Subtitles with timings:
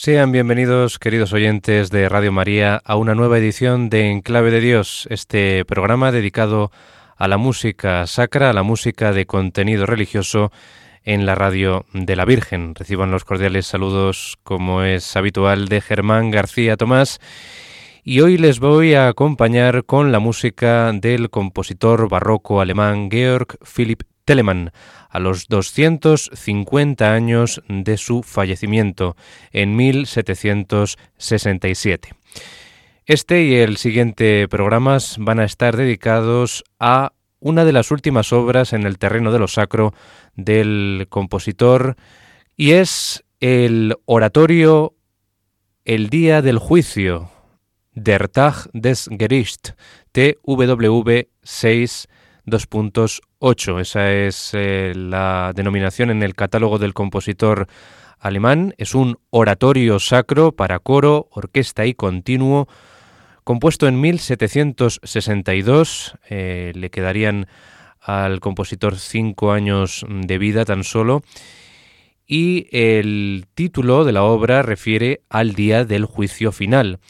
[0.00, 5.08] Sean bienvenidos, queridos oyentes de Radio María, a una nueva edición de Enclave de Dios,
[5.10, 6.70] este programa dedicado
[7.16, 10.52] a la música sacra, a la música de contenido religioso
[11.02, 12.76] en la radio de la Virgen.
[12.76, 17.18] Reciban los cordiales saludos, como es habitual, de Germán García Tomás.
[18.04, 24.02] Y hoy les voy a acompañar con la música del compositor barroco alemán Georg Philipp
[24.28, 24.70] Telemann
[25.08, 29.16] a los 250 años de su fallecimiento
[29.52, 32.10] en 1767.
[33.06, 38.74] Este y el siguiente programas van a estar dedicados a una de las últimas obras
[38.74, 39.94] en el terreno de lo sacro
[40.36, 41.96] del compositor
[42.54, 44.94] y es el oratorio
[45.86, 47.30] El Día del Juicio,
[47.94, 49.70] Der Tag des Gericht,
[50.12, 52.08] TWV 6
[52.50, 53.80] 2.8.
[53.80, 57.66] Esa es eh, la denominación en el catálogo del compositor
[58.18, 58.74] alemán.
[58.78, 62.68] Es un oratorio sacro para coro, orquesta y continuo,
[63.44, 66.14] compuesto en 1762.
[66.28, 67.46] Eh, le quedarían
[68.00, 71.22] al compositor cinco años de vida tan solo.
[72.26, 77.00] Y el título de la obra refiere al día del juicio final.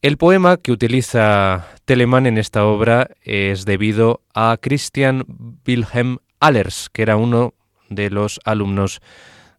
[0.00, 5.24] El poema que utiliza Telemann en esta obra es debido a Christian
[5.66, 7.54] Wilhelm Allers, que era uno
[7.88, 9.00] de los alumnos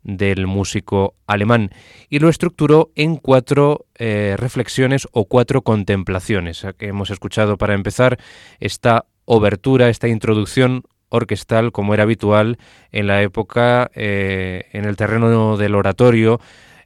[0.01, 1.71] del músico alemán,
[2.07, 8.18] y lo estructuró en cuatro eh, reflexiones o cuatro contemplaciones, que hemos escuchado para empezar
[8.62, 12.57] esta obertura, esta introducción orquestal como era habitual
[12.94, 16.39] en la época eh, en el terreno del oratorio,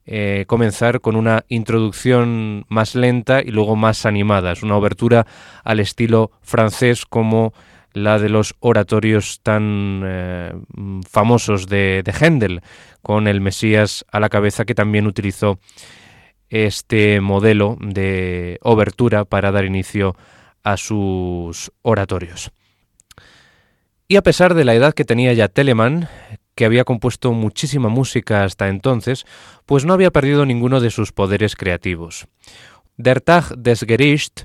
[0.06, 4.52] eh, comenzar con una introducción más lenta y luego más animada.
[4.52, 5.26] Es una obertura
[5.64, 7.54] al estilo francés como
[7.94, 10.54] la de los oratorios tan eh,
[11.10, 12.62] famosos de, de Händel,
[13.02, 15.60] con el Mesías a la cabeza, que también utilizó
[16.50, 20.16] este modelo de obertura para dar inicio
[20.64, 22.52] a sus oratorios.
[24.08, 26.08] Y a pesar de la edad que tenía ya Telemann,
[26.56, 29.26] que había compuesto muchísima música hasta entonces,
[29.66, 32.28] pues no había perdido ninguno de sus poderes creativos.
[32.98, 34.44] Der Tag des Gericht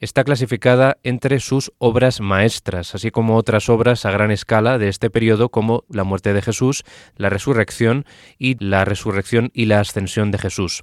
[0.00, 5.10] está clasificada entre sus obras maestras, así como otras obras a gran escala de este
[5.10, 6.84] periodo como La muerte de Jesús,
[7.16, 8.06] La resurrección
[8.38, 10.82] y La resurrección y la ascensión de Jesús.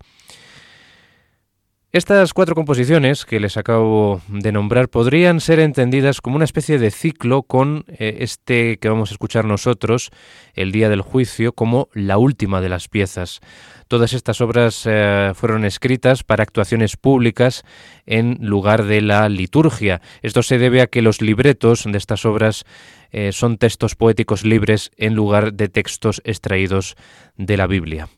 [1.93, 6.91] Estas cuatro composiciones que les acabo de nombrar podrían ser entendidas como una especie de
[6.91, 10.09] ciclo con eh, este que vamos a escuchar nosotros,
[10.53, 13.39] el día del juicio, como la última de las piezas.
[13.87, 17.63] Todas estas obras eh, fueron escritas para actuaciones públicas
[18.05, 20.01] en lugar de la liturgia.
[20.21, 22.65] Esto se debe a que los libretos de estas obras
[23.11, 26.97] eh, son textos poéticos libres en lugar de textos extraídos
[27.37, 28.09] de la Biblia.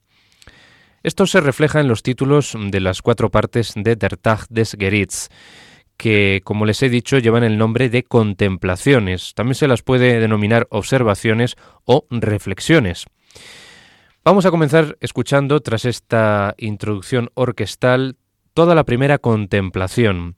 [1.03, 5.29] Esto se refleja en los títulos de las cuatro partes de Der Tag des Gerichts,
[5.95, 9.33] que, como les he dicho, llevan el nombre de contemplaciones.
[9.33, 11.55] También se las puede denominar observaciones
[11.85, 13.05] o reflexiones.
[14.23, 18.17] Vamos a comenzar escuchando, tras esta introducción orquestal,
[18.53, 20.35] toda la primera contemplación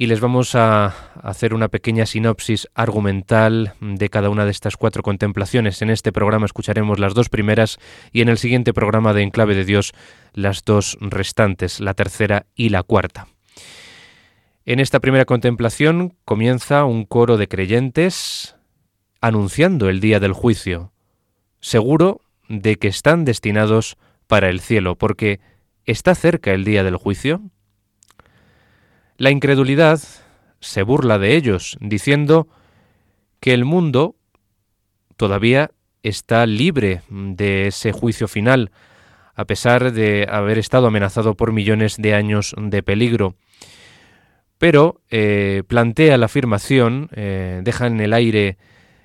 [0.00, 5.02] y les vamos a hacer una pequeña sinopsis argumental de cada una de estas cuatro
[5.02, 5.82] contemplaciones.
[5.82, 7.78] En este programa escucharemos las dos primeras
[8.10, 9.92] y en el siguiente programa de Enclave de Dios
[10.32, 13.28] las dos restantes, la tercera y la cuarta.
[14.64, 18.56] En esta primera contemplación comienza un coro de creyentes
[19.20, 20.92] anunciando el día del juicio,
[21.60, 25.40] seguro de que están destinados para el cielo, porque
[25.84, 27.42] está cerca el día del juicio.
[29.20, 30.00] La incredulidad
[30.60, 32.48] se burla de ellos, diciendo
[33.38, 34.16] que el mundo
[35.18, 35.72] todavía
[36.02, 38.70] está libre de ese juicio final,
[39.34, 43.34] a pesar de haber estado amenazado por millones de años de peligro.
[44.56, 48.56] Pero eh, plantea la afirmación, eh, deja en el aire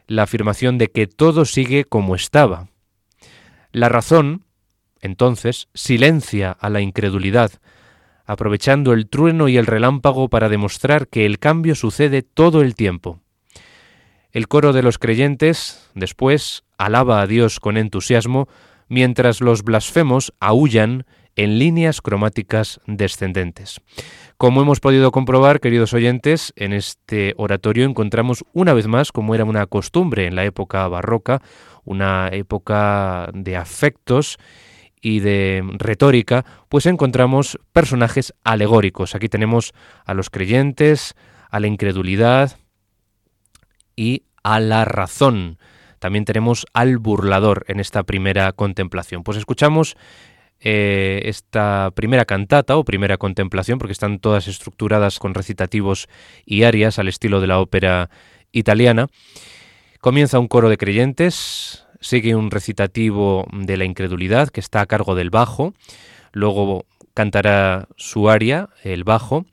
[0.07, 2.69] la afirmación de que todo sigue como estaba.
[3.73, 4.45] La razón,
[5.01, 7.51] entonces, silencia a la incredulidad,
[8.25, 13.19] aprovechando el trueno y el relámpago para demostrar que el cambio sucede todo el tiempo.
[14.31, 18.47] El coro de los creyentes, después, alaba a Dios con entusiasmo,
[18.89, 21.05] mientras los blasfemos aullan
[21.35, 23.81] en líneas cromáticas descendentes.
[24.37, 29.45] Como hemos podido comprobar, queridos oyentes, en este oratorio encontramos una vez más, como era
[29.45, 31.41] una costumbre en la época barroca,
[31.83, 34.37] una época de afectos
[35.01, 39.15] y de retórica, pues encontramos personajes alegóricos.
[39.15, 39.73] Aquí tenemos
[40.05, 41.15] a los creyentes,
[41.49, 42.57] a la incredulidad
[43.95, 45.57] y a la razón.
[45.99, 49.23] También tenemos al burlador en esta primera contemplación.
[49.23, 49.95] Pues escuchamos
[50.59, 56.07] eh, esta primera cantata o primera contemplación, porque están todas estructuradas con recitativos
[56.45, 58.09] y arias al estilo de la ópera
[58.51, 59.07] italiana.
[59.99, 65.15] Comienza un coro de creyentes, sigue un recitativo de la incredulidad que está a cargo
[65.15, 65.73] del bajo,
[66.33, 66.85] luego
[67.15, 69.45] cantará su aria, el bajo,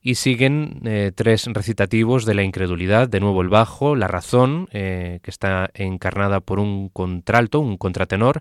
[0.00, 5.20] y siguen eh, tres recitativos de la incredulidad, de nuevo el bajo, la razón, eh,
[5.22, 8.40] que está encarnada por un contralto, un contratenor,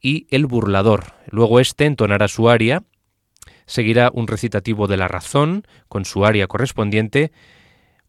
[0.00, 1.12] y el burlador.
[1.30, 2.82] Luego este entonará su aria,
[3.66, 7.30] seguirá un recitativo de la razón con su aria correspondiente,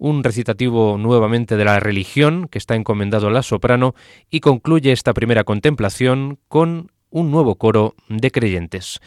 [0.02, 3.94] un recitativo nuevamente de la religión que está encomendado a la soprano
[4.32, 9.00] y concluye esta primera contemplación con un nuevo coro de creyentes.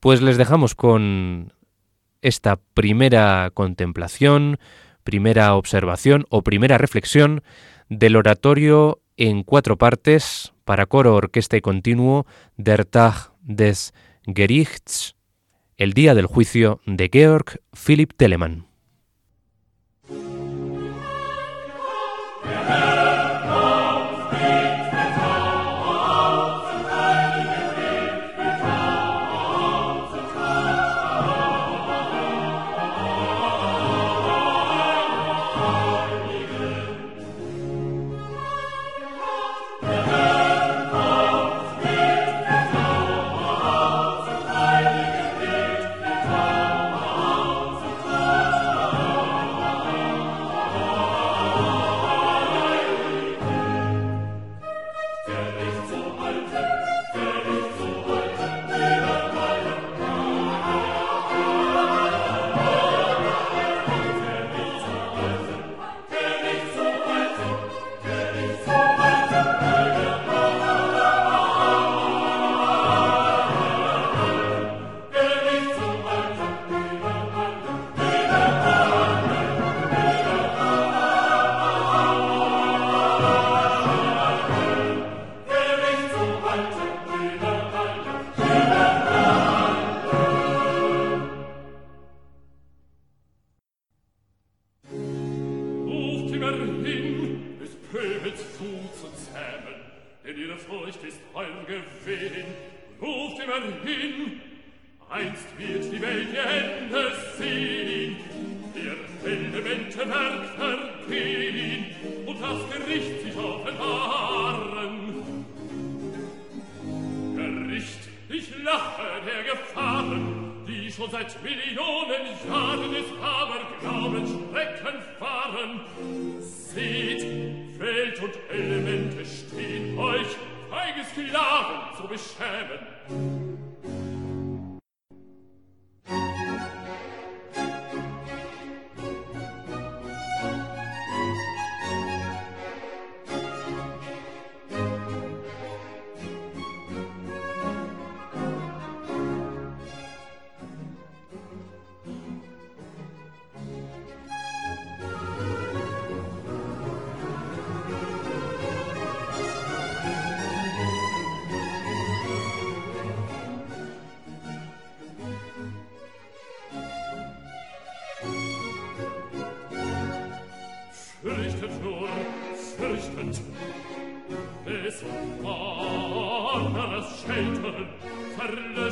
[0.00, 1.52] Pues les dejamos con
[2.22, 4.58] esta primera contemplación,
[5.04, 7.44] primera observación o primera reflexión
[7.88, 13.94] del oratorio en cuatro partes para coro, orquesta y continuo Der Tag des
[14.26, 15.14] Gerichts,
[15.76, 18.71] el día del juicio de Georg Philipp Telemann.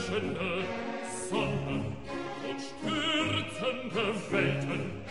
[0.00, 0.64] herrschende
[1.28, 1.84] Sonnen
[2.48, 5.09] und stürzende Welten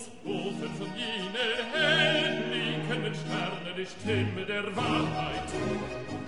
[0.00, 5.50] uns rufen von jenen hell blinkenden Sterne die Stimme der Wahrheit.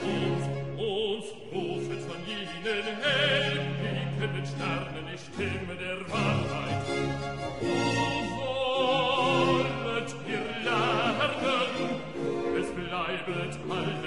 [0.03, 0.45] Uns
[0.77, 6.87] uns rufen von jenen hell blinkenden Sterne die Stimme der Wahrheit.
[9.25, 11.71] Wollet ihr lachen?
[12.61, 14.02] Es bleibet all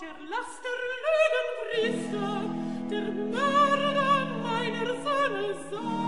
[0.00, 0.76] der Laster
[1.74, 2.42] Löwenpriester,
[2.90, 5.99] der Mörder meiner Söhne Sohn.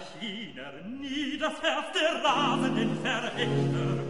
[0.00, 4.04] Tarentiner, nie das Herz der rasenden Verächter.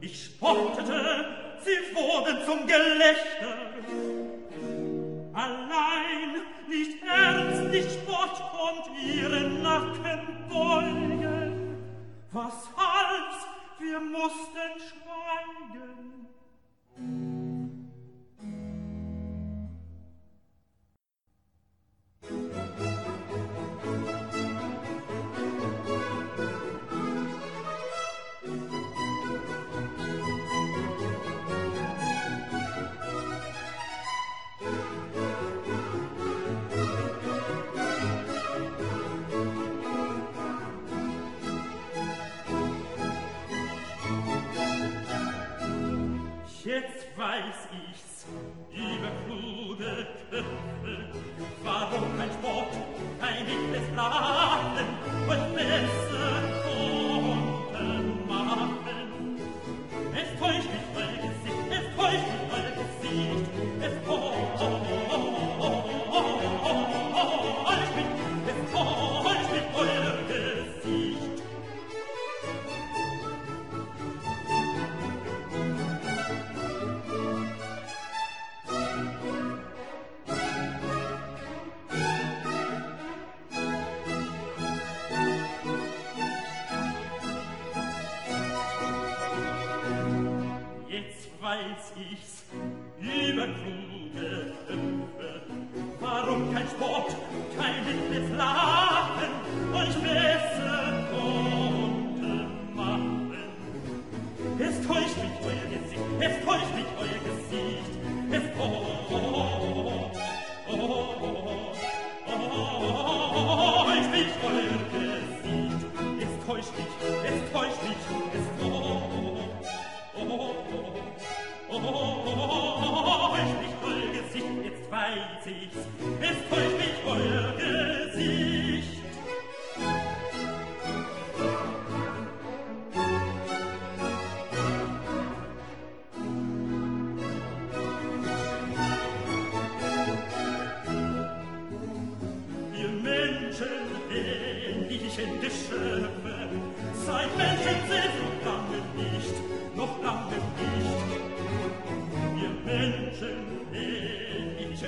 [0.00, 1.24] Ich spottete,
[1.64, 3.71] sie wurden zum Gelächter.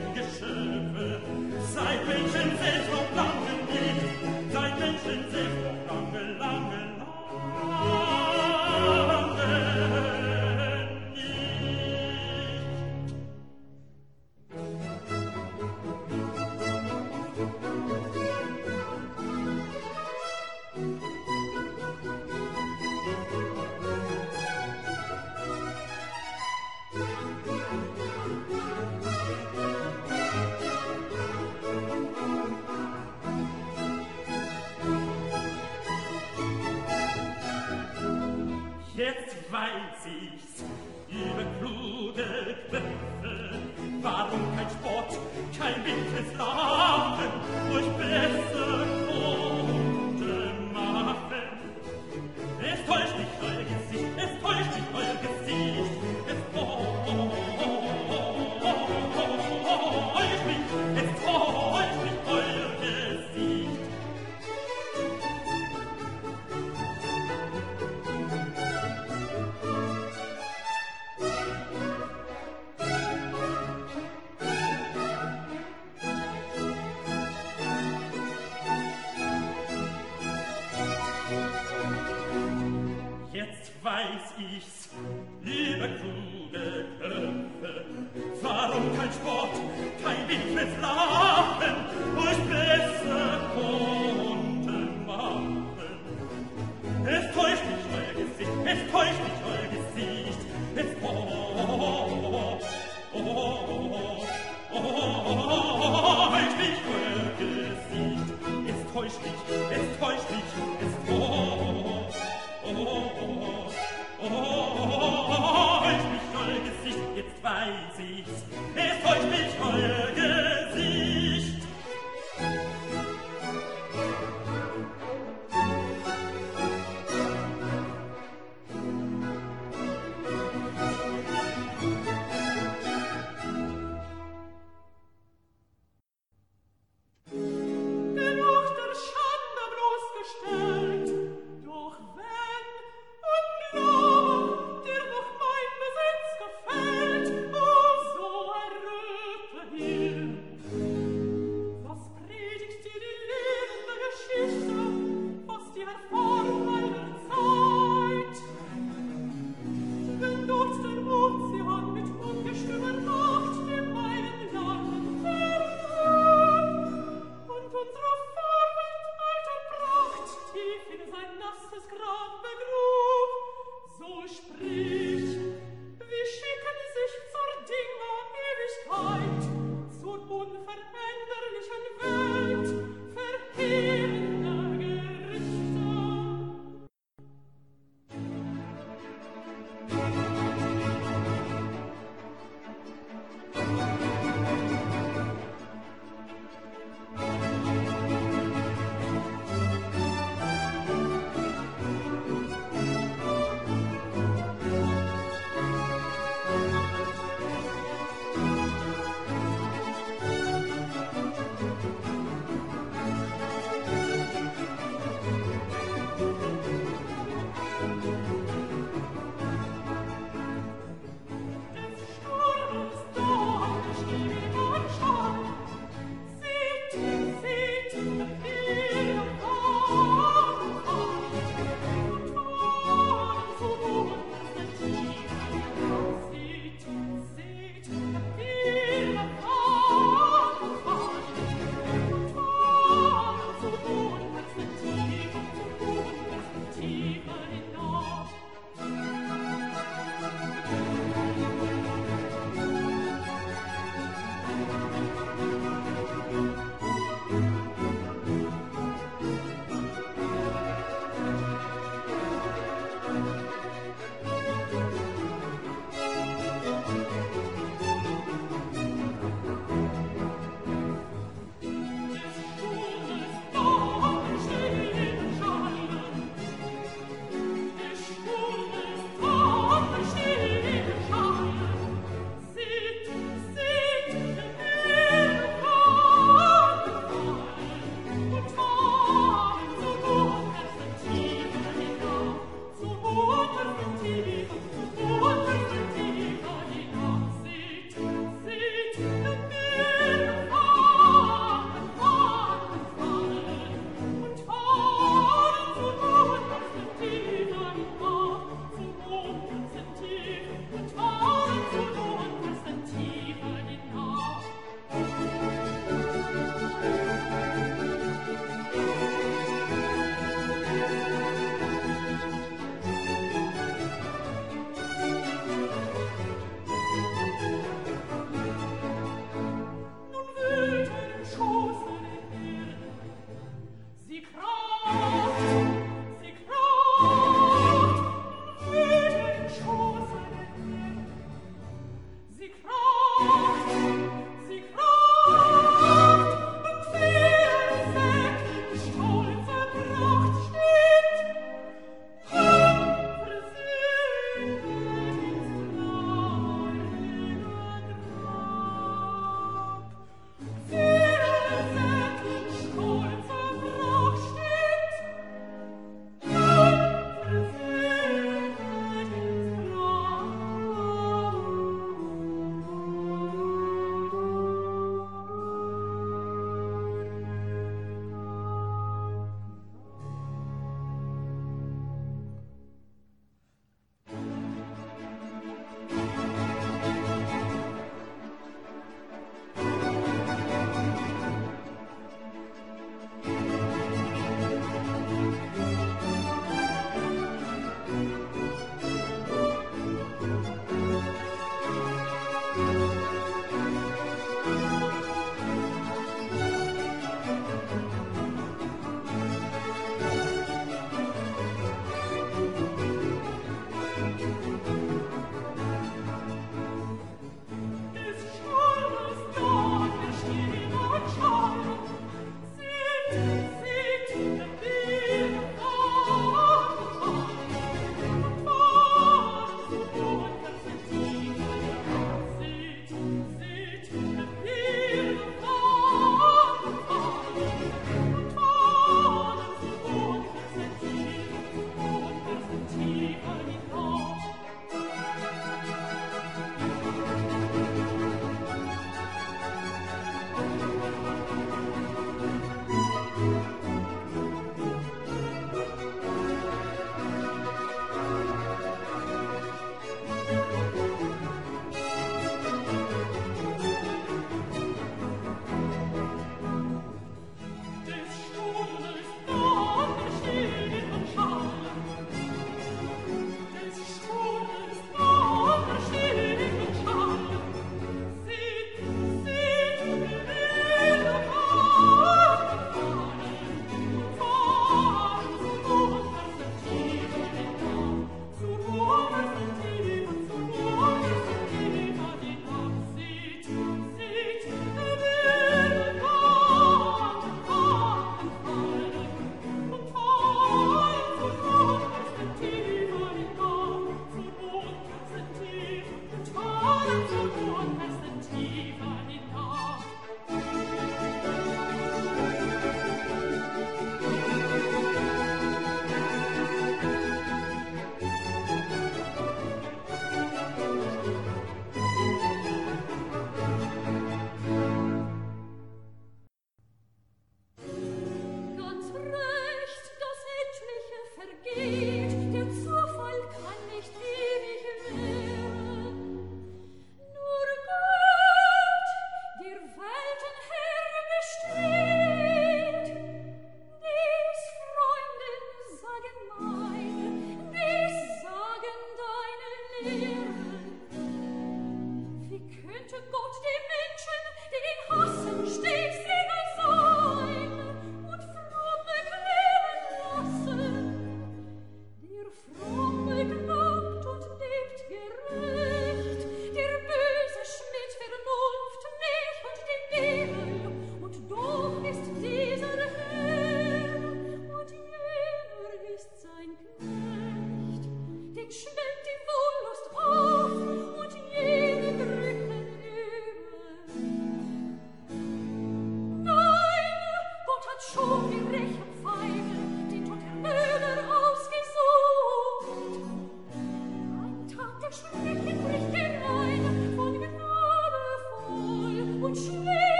[0.00, 0.59] denn geschehen?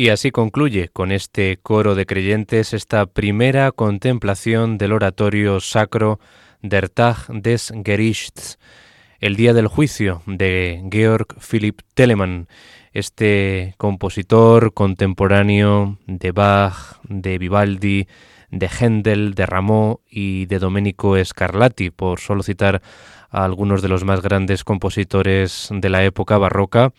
[0.00, 6.20] Y así concluye con este coro de creyentes esta primera contemplación del oratorio sacro
[6.62, 8.60] Der Tag des Gerichts,
[9.18, 12.46] el día del juicio de Georg Philipp Telemann,
[12.92, 18.06] este compositor contemporáneo de Bach, de Vivaldi,
[18.52, 22.82] de Händel, de Rameau y de Domenico Scarlatti, por solo citar
[23.30, 26.92] a algunos de los más grandes compositores de la época barroca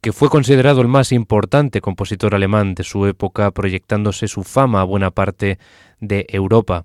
[0.00, 4.84] que fue considerado el más importante compositor alemán de su época, proyectándose su fama a
[4.84, 5.58] buena parte
[6.00, 6.84] de Europa.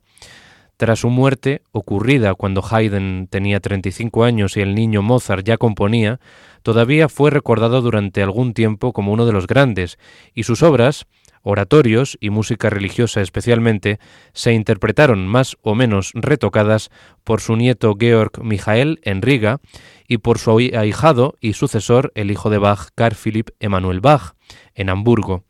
[0.82, 6.20] Tras su muerte, ocurrida cuando Haydn tenía 35 años y el niño Mozart ya componía,
[6.64, 10.00] todavía fue recordado durante algún tiempo como uno de los grandes,
[10.34, 11.06] y sus obras,
[11.44, 14.00] oratorios y música religiosa especialmente,
[14.34, 16.92] se interpretaron más o menos retocadas
[17.24, 19.60] por su nieto Georg Michael en Riga
[20.08, 24.34] y por su ahijado y sucesor, el hijo de Bach, Carl Philipp Emanuel Bach,
[24.76, 25.46] en Hamburgo.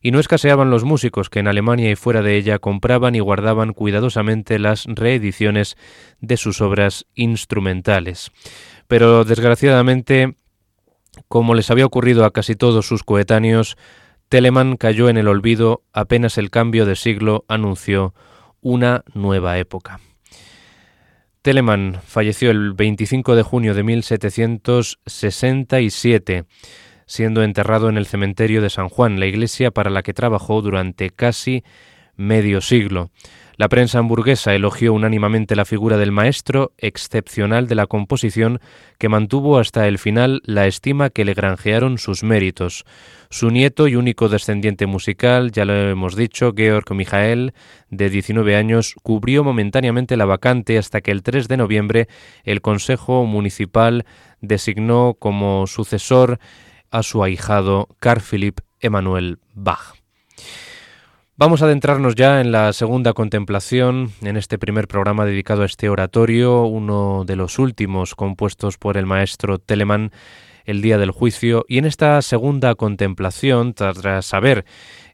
[0.00, 3.72] Y no escaseaban los músicos que en Alemania y fuera de ella compraban y guardaban
[3.72, 5.78] cuidadosamente las reediciones
[6.20, 8.30] de sus obras instrumentales.
[8.86, 10.36] Pero desgraciadamente,
[11.28, 13.78] como les había ocurrido a casi todos sus coetáneos,
[14.34, 18.14] Telemann cayó en el olvido apenas el cambio de siglo anunció
[18.62, 20.00] una nueva época.
[21.42, 26.46] Telemann falleció el 25 de junio de 1767,
[27.06, 31.10] siendo enterrado en el cementerio de San Juan, la iglesia para la que trabajó durante
[31.10, 31.62] casi
[32.16, 33.12] medio siglo.
[33.56, 38.60] La prensa hamburguesa elogió unánimemente la figura del maestro excepcional de la composición
[38.98, 42.84] que mantuvo hasta el final la estima que le granjearon sus méritos.
[43.30, 47.54] Su nieto y único descendiente musical, ya lo hemos dicho, Georg Michael,
[47.90, 52.08] de 19 años, cubrió momentáneamente la vacante hasta que el 3 de noviembre
[52.42, 54.04] el Consejo Municipal
[54.40, 56.40] designó como sucesor
[56.90, 60.03] a su ahijado Carl Philipp Emanuel Bach.
[61.36, 65.88] Vamos a adentrarnos ya en la segunda contemplación, en este primer programa dedicado a este
[65.88, 70.12] oratorio, uno de los últimos compuestos por el maestro Telemann
[70.64, 74.64] el día del juicio, y en esta segunda contemplación, tras haber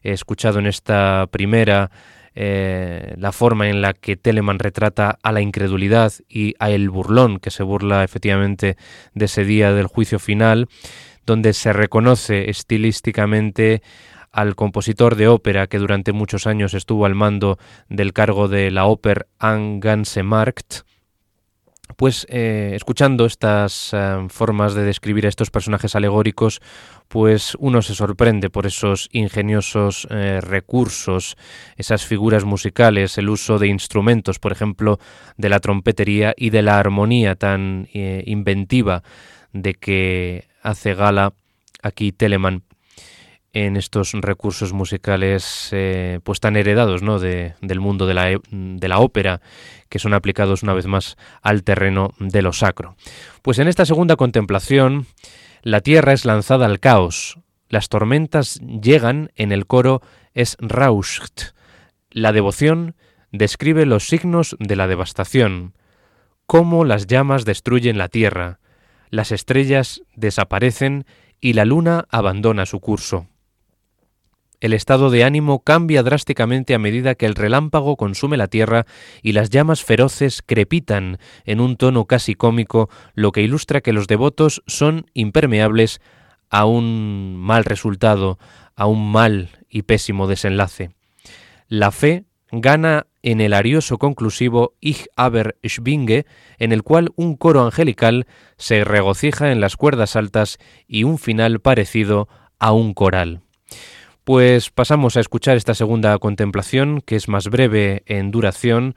[0.03, 1.89] escuchado en esta primera
[2.35, 7.39] eh, la forma en la que Telemann retrata a la incredulidad y a el burlón
[7.39, 8.77] que se burla efectivamente
[9.15, 10.67] de ese día del juicio final,
[11.25, 13.81] donde se reconoce estilísticamente
[14.31, 17.57] al compositor de ópera que durante muchos años estuvo al mando
[17.89, 20.83] del cargo de la Oper am Ganze Markt,
[21.95, 26.61] pues eh, escuchando estas eh, formas de describir a estos personajes alegóricos,
[27.07, 31.37] pues uno se sorprende por esos ingeniosos eh, recursos,
[31.77, 34.99] esas figuras musicales, el uso de instrumentos, por ejemplo,
[35.37, 39.03] de la trompetería y de la armonía tan inventiva
[39.53, 41.33] de que hace gala
[41.83, 42.63] aquí Telemann
[43.53, 47.19] en estos recursos musicales eh, pues tan heredados ¿no?
[47.19, 49.41] de, del mundo de la, de la ópera
[49.89, 52.95] que son aplicados una vez más al terreno de lo sacro.
[53.41, 55.05] Pues en esta segunda contemplación
[55.63, 60.01] la tierra es lanzada al caos, las tormentas llegan en el coro
[60.33, 61.53] es rauscht,
[62.09, 62.95] la devoción
[63.31, 65.73] describe los signos de la devastación,
[66.45, 68.59] cómo las llamas destruyen la tierra,
[69.09, 71.05] las estrellas desaparecen
[71.39, 73.27] y la luna abandona su curso.
[74.61, 78.85] El estado de ánimo cambia drásticamente a medida que el relámpago consume la tierra
[79.23, 84.05] y las llamas feroces crepitan en un tono casi cómico, lo que ilustra que los
[84.05, 85.99] devotos son impermeables
[86.51, 88.37] a un mal resultado,
[88.75, 90.91] a un mal y pésimo desenlace.
[91.67, 96.27] La fe gana en el arioso conclusivo Ich aber schwinge,
[96.59, 101.61] en el cual un coro angelical se regocija en las cuerdas altas y un final
[101.61, 102.27] parecido
[102.59, 103.41] a un coral.
[104.23, 108.95] Pues pasamos a escuchar esta segunda contemplación, que es más breve en duración,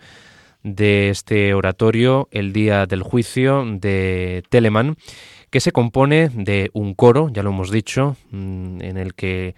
[0.65, 4.97] de este oratorio, el día del juicio de Telemann,
[5.51, 9.55] que se compone de un coro, ya lo hemos dicho, mm, en el que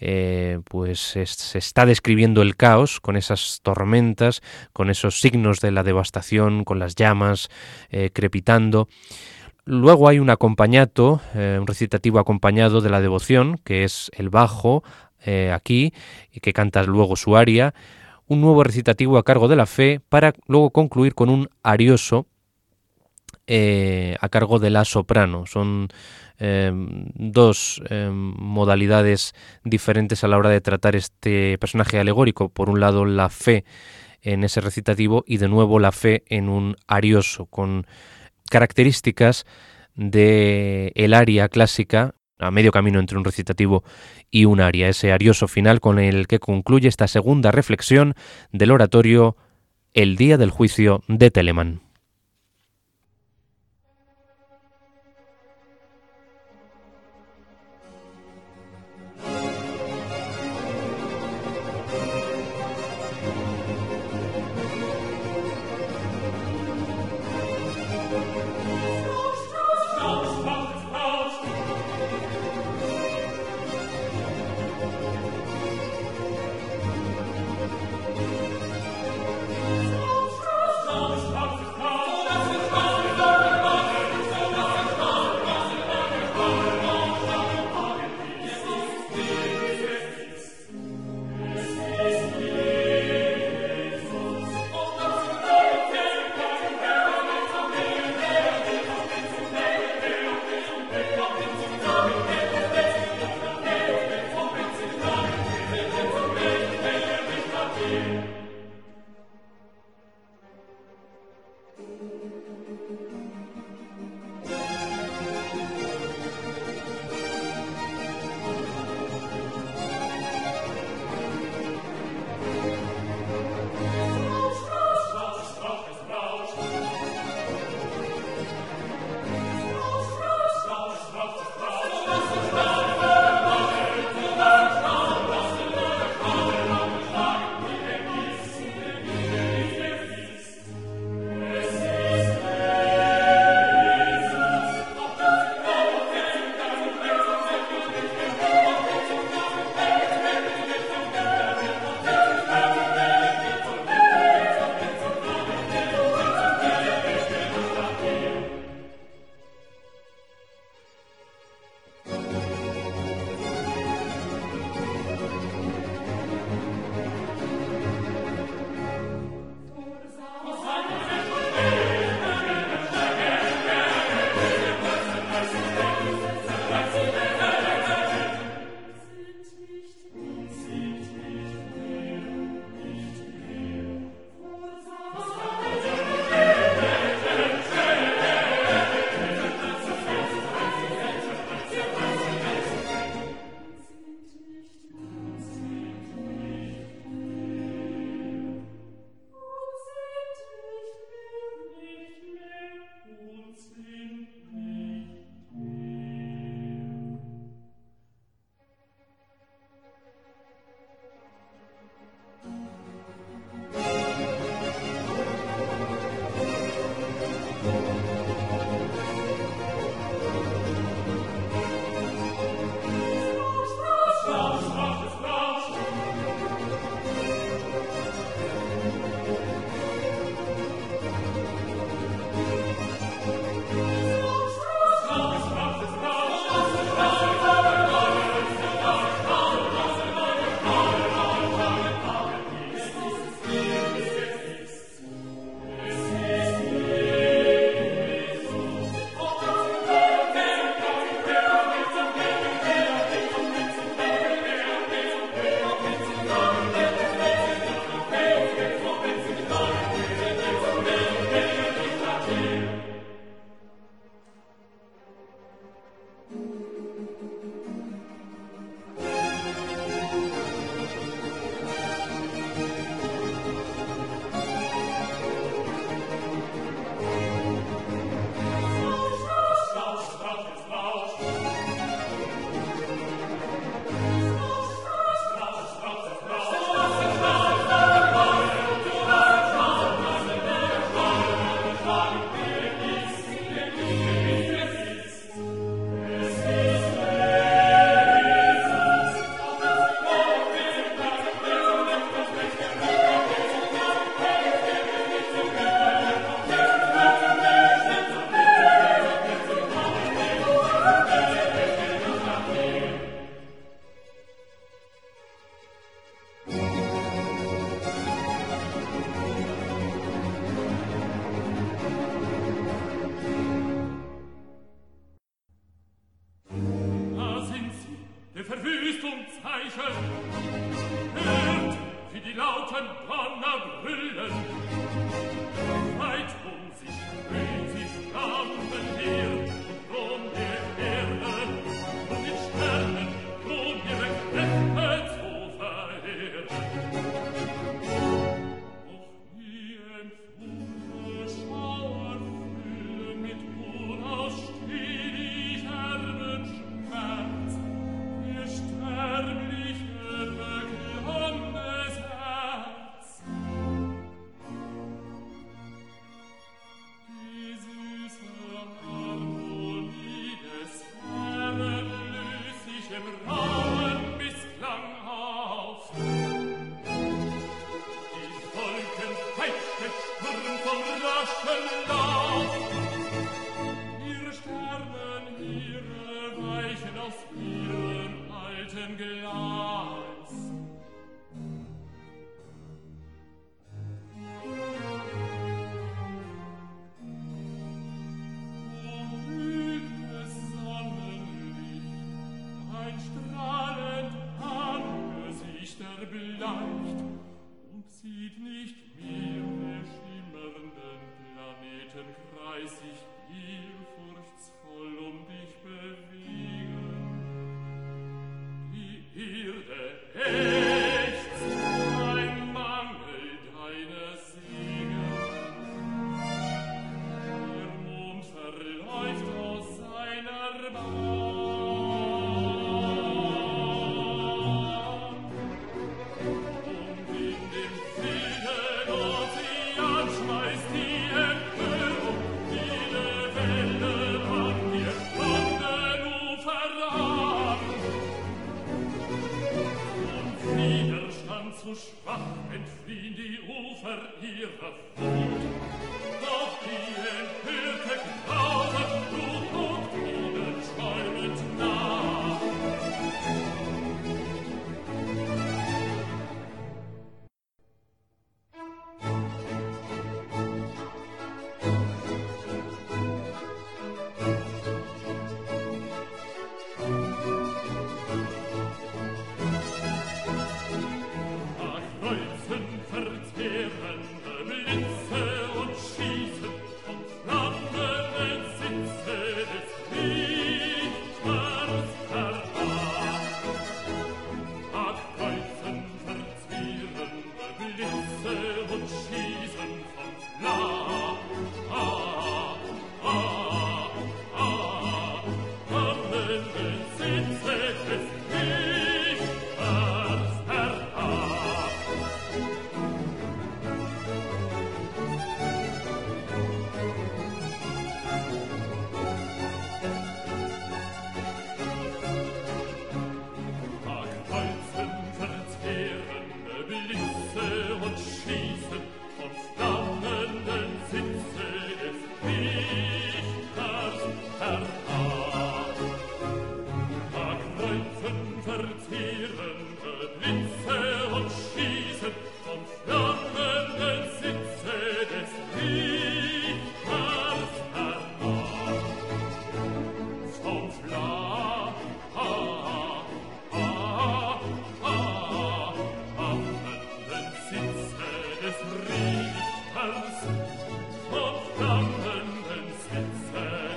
[0.00, 4.42] eh, pues se está describiendo el caos con esas tormentas,
[4.72, 7.48] con esos signos de la devastación, con las llamas
[7.90, 8.88] eh, crepitando.
[9.64, 14.82] Luego hay un acompañato, eh, un recitativo acompañado de la devoción, que es el bajo,
[15.24, 15.92] eh, aquí,
[16.40, 17.74] que canta luego su aria,
[18.26, 22.26] un nuevo recitativo a cargo de la fe, para luego concluir con un arioso
[23.46, 25.46] eh, a cargo de la soprano.
[25.46, 25.88] Son
[26.38, 26.70] eh,
[27.14, 32.50] dos modalidades diferentes a la hora de tratar este personaje alegórico.
[32.50, 33.64] Por un lado, la fe
[34.22, 37.86] en ese recitativo y de nuevo la fe en un arioso, con
[38.50, 39.46] características
[39.94, 43.82] de el aria clásica a medio camino entre un recitativo
[44.30, 48.14] y un aria, ese arioso final con el que concluye esta segunda reflexión
[48.52, 49.36] del oratorio
[49.94, 51.87] El día del juicio de Telemann.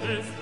[0.03, 0.40] es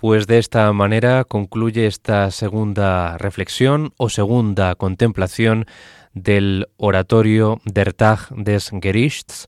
[0.00, 5.66] Pues de esta manera concluye esta segunda reflexión o segunda contemplación
[6.14, 9.46] del oratorio Der Tag des Gerichts,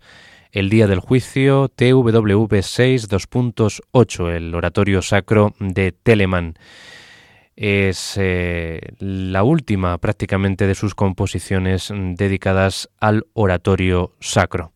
[0.50, 6.58] el día del juicio, TWV 6 2.8, el oratorio sacro de Telemann.
[7.56, 14.74] Es eh, la última prácticamente de sus composiciones dedicadas al oratorio sacro.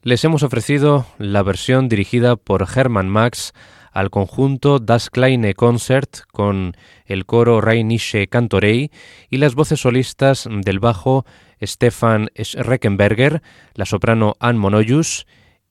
[0.00, 3.52] Les hemos ofrecido la versión dirigida por Hermann Max
[3.94, 6.76] al conjunto Das Kleine Concert con
[7.06, 8.90] el coro Rheinische Cantorei
[9.30, 11.24] y las voces solistas del bajo
[11.62, 13.40] Stefan Schreckenberger,
[13.74, 15.26] la soprano Anne Monoyus,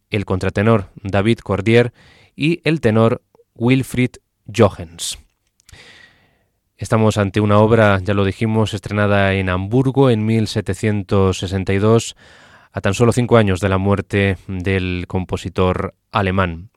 [0.09, 1.93] el contratenor David Cordier
[2.35, 3.21] y el tenor
[3.55, 4.11] Wilfried
[4.47, 5.19] Jochens.
[6.77, 12.15] Estamos ante una obra, ya lo dijimos, estrenada en Hamburgo en 1762,
[12.71, 16.72] a tan solo cinco años de la muerte del compositor alemán.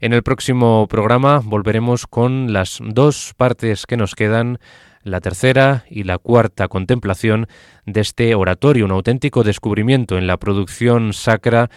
[0.00, 4.58] En el próximo programa volveremos con las dos partes que nos quedan,
[5.02, 7.46] la tercera y la cuarta contemplación
[7.86, 11.70] de este oratorio, un auténtico descubrimiento en la producción sacra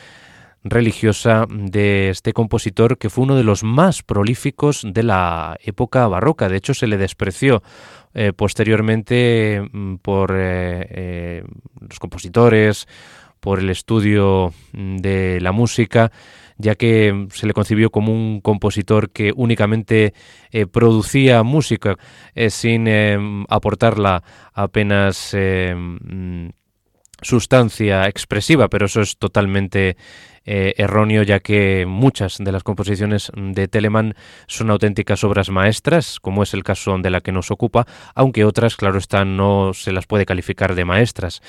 [0.64, 6.50] religiosa de este compositor que fue uno de los más prolíficos de la época barroca.
[6.50, 7.64] De hecho, se le despreció
[8.14, 11.44] eh, posteriormente mm, por eh, eh,
[11.80, 12.86] los compositores,
[13.40, 16.12] por el estudio mm, de la música
[16.60, 20.14] ya que se le concibió como un compositor que únicamente
[20.52, 21.96] eh, producía música
[22.36, 26.50] eh, sin eh, aportarla apenas mm,
[27.22, 29.96] sustancia expresiva, pero eso es totalmente
[30.50, 34.16] erróneo, ya que muchas de las composiciones de Telemann
[34.48, 37.86] son auténticas obras maestras, como es el caso de la que nos ocupa,
[38.16, 41.42] aunque otras, claro está, no se las puede calificar de maestras.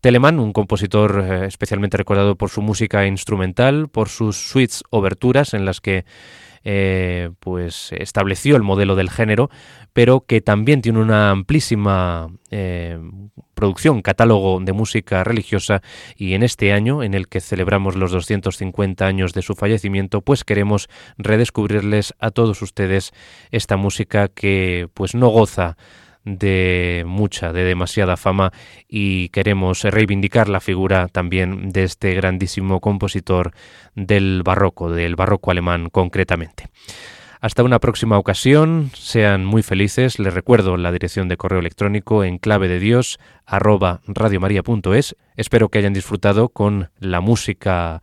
[0.00, 5.64] Telemann, un compositor eh, especialmente recordado por su música instrumental, por sus suites oberturas en
[5.64, 6.04] las que
[6.64, 9.50] eh, pues estableció el modelo del género,
[9.92, 12.98] pero que también tiene una amplísima eh,
[13.54, 15.82] producción, catálogo de música religiosa
[16.16, 20.44] y en este año en el que celebramos los 250 años de su fallecimiento, pues
[20.44, 20.88] queremos
[21.18, 23.12] redescubrirles a todos ustedes
[23.50, 25.76] esta música que pues no goza
[26.24, 28.52] de mucha, de demasiada fama
[28.88, 33.52] y queremos reivindicar la figura también de este grandísimo compositor
[33.94, 36.68] del barroco, del barroco alemán concretamente.
[37.42, 40.20] Hasta una próxima ocasión, sean muy felices.
[40.20, 43.18] Les recuerdo la dirección de correo electrónico en clave de Dios.
[45.36, 48.00] Espero que hayan disfrutado con la música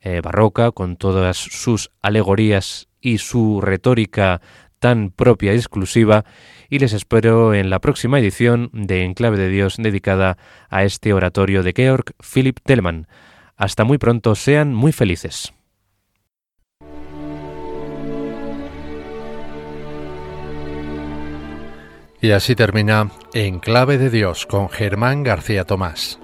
[0.00, 4.40] eh, barroca, con todas sus alegorías y su retórica
[4.78, 6.24] tan propia y exclusiva
[6.68, 11.62] y les espero en la próxima edición de Enclave de Dios dedicada a este oratorio
[11.62, 13.08] de Georg Philipp Telemann.
[13.56, 15.52] Hasta muy pronto, sean muy felices.
[22.20, 26.18] Y así termina En Clave de Dios con Germán García Tomás.